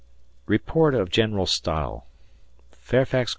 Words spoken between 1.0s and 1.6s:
General